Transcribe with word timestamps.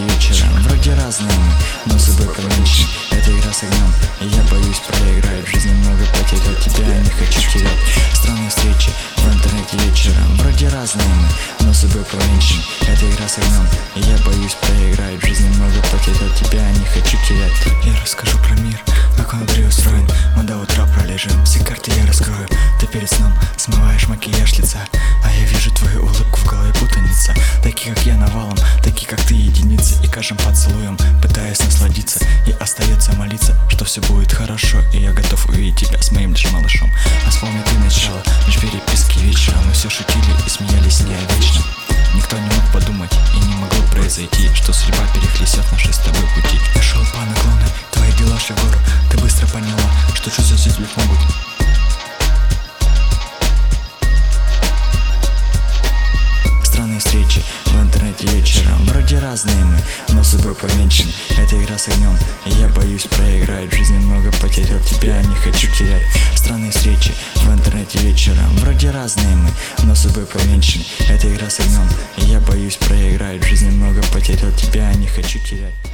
эти 0.00 0.28
вечера 0.28 0.48
вроде 0.60 0.94
разные, 0.94 1.30
но 1.86 1.98
с 1.98 2.04
собой 2.04 2.34
поменьше. 2.34 2.86
Это 3.10 3.30
игра 3.32 3.52
с 3.52 3.62
огнем, 3.62 3.92
и 4.20 4.26
я 4.26 4.42
боюсь 4.44 4.78
проиграть 4.86 5.46
В 5.46 5.50
жизни 5.50 5.72
много 5.72 6.04
потерь, 6.12 6.38
от 6.50 6.60
тебя 6.60 6.96
не 6.98 7.10
хочу 7.10 7.40
терять. 7.50 7.78
Странные 8.14 8.48
встречи 8.48 8.90
в 9.16 9.32
интернете 9.32 9.76
вечером 9.78 10.36
Вроде 10.36 10.68
разные 10.68 11.06
мы, 11.06 11.66
но 11.66 11.72
с 11.72 11.80
собой 11.80 12.04
поменьше. 12.04 12.54
Это 12.82 13.10
игра 13.10 13.28
с 13.28 13.38
огнем, 13.38 13.66
и 13.96 14.00
я 14.00 14.16
боюсь 14.24 14.54
проиграть 14.54 15.22
В 15.22 15.26
жизни 15.26 15.48
много 15.56 15.80
потерь, 15.92 16.24
от 16.24 16.34
тебя 16.36 16.70
не 16.70 16.84
хочу 16.86 17.18
терять. 17.28 17.52
Я 17.84 17.92
расскажу 18.00 18.38
про 18.38 18.54
мир, 18.60 18.80
как 19.16 19.34
он 19.34 19.46
преустроен 19.46 20.08
Мы 20.36 20.44
до 20.44 20.56
утра 20.58 20.86
пролежим, 20.86 21.44
все 21.44 21.62
карты 21.64 21.92
я 21.96 22.06
раскрою. 22.06 22.48
Ты 22.80 22.86
перед 22.86 23.10
сном 23.10 23.32
смываешь 23.56 24.08
макияж 24.08 24.52
лица, 24.58 24.78
а 25.24 25.29
каждым 30.20 30.36
поцелуем 30.36 30.98
пытаюсь 31.22 31.60
насладиться. 31.60 32.20
И 32.46 32.50
остается 32.60 33.10
молиться, 33.14 33.56
что 33.70 33.86
все 33.86 34.02
будет 34.02 34.30
хорошо. 34.30 34.76
И 34.92 34.98
я 34.98 35.12
готов 35.12 35.48
увидеть 35.48 35.88
тебя 35.88 35.96
с 36.02 36.12
моим 36.12 36.32
лишь 36.32 36.44
малышом. 36.52 36.92
А 37.26 37.30
вспомни 37.30 37.62
ты 37.62 37.78
начало, 37.78 38.22
лишь 38.46 38.60
переписки 38.60 39.18
вечером 39.20 39.60
Мы 39.66 39.72
все 39.72 39.88
шутили 39.88 40.32
и 40.46 40.50
смеялись 40.50 41.00
не 41.00 41.14
вечно. 41.14 41.62
Никто 42.14 42.36
не 42.36 42.44
мог 42.44 42.64
подумать 42.70 43.12
и 43.34 43.38
не 43.38 43.54
могло 43.54 43.80
произойти 43.92 44.50
Что 44.54 44.74
судьба 44.74 44.98
перехлестет 45.14 45.64
наши 45.72 45.90
с 45.90 45.98
тобой 45.98 46.28
пути. 46.34 46.60
Я 46.74 46.82
шел 46.82 47.02
по 47.14 47.20
наклону, 47.24 47.64
твои 47.90 48.12
дела 48.12 48.38
шагор 48.38 48.76
Ты 49.10 49.16
быстро 49.16 49.46
поняла, 49.46 49.88
что 50.12 50.30
чувства 50.30 50.56
здесь 50.58 50.76
могут 50.96 51.19
но 60.08 60.22
судьбой 60.22 60.54
повенчан 60.54 61.06
Это 61.36 61.62
игра 61.62 61.78
с 61.78 61.88
огнем, 61.88 62.16
и 62.46 62.50
я 62.50 62.68
боюсь 62.68 63.04
проиграть. 63.04 63.72
В 63.72 63.76
жизни 63.76 63.98
много 63.98 64.30
потерял 64.40 64.80
тебя, 64.80 65.20
не 65.22 65.34
хочу 65.36 65.68
терять. 65.72 66.02
Странные 66.34 66.70
встречи 66.70 67.12
в 67.36 67.52
интернете 67.52 67.98
вечером 67.98 68.56
Вроде 68.56 68.90
разные 68.90 69.36
мы, 69.36 69.50
но 69.84 69.94
судьбой 69.94 70.26
повенчан 70.26 70.82
Это 71.08 71.32
игра 71.32 71.50
с 71.50 71.60
огнем, 71.60 71.88
и 72.16 72.24
я 72.26 72.40
боюсь 72.40 72.76
проиграть. 72.76 73.42
В 73.42 73.46
жизни 73.46 73.70
много 73.70 74.02
потерял 74.12 74.52
тебя, 74.52 74.92
не 74.94 75.06
хочу 75.06 75.38
терять 75.38 75.89